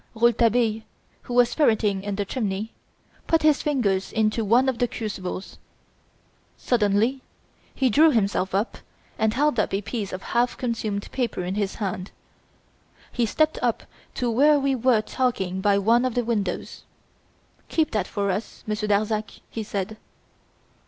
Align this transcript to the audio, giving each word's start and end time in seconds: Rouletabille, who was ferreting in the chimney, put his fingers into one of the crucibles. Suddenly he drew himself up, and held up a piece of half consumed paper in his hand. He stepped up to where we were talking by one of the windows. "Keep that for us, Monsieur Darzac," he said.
Rouletabille, 0.15 0.81
who 1.21 1.35
was 1.35 1.53
ferreting 1.53 2.01
in 2.01 2.15
the 2.15 2.25
chimney, 2.25 2.73
put 3.27 3.43
his 3.43 3.61
fingers 3.61 4.11
into 4.11 4.43
one 4.43 4.67
of 4.67 4.79
the 4.79 4.87
crucibles. 4.87 5.59
Suddenly 6.57 7.21
he 7.75 7.91
drew 7.91 8.09
himself 8.09 8.55
up, 8.55 8.79
and 9.19 9.35
held 9.35 9.59
up 9.59 9.71
a 9.75 9.81
piece 9.83 10.11
of 10.11 10.23
half 10.33 10.57
consumed 10.57 11.11
paper 11.11 11.43
in 11.43 11.53
his 11.53 11.75
hand. 11.75 12.09
He 13.11 13.27
stepped 13.27 13.59
up 13.61 13.83
to 14.15 14.31
where 14.31 14.59
we 14.59 14.73
were 14.73 15.01
talking 15.01 15.61
by 15.61 15.77
one 15.77 16.03
of 16.03 16.15
the 16.15 16.25
windows. 16.25 16.81
"Keep 17.69 17.91
that 17.91 18.07
for 18.07 18.31
us, 18.31 18.63
Monsieur 18.65 18.87
Darzac," 18.87 19.29
he 19.51 19.61
said. 19.61 19.97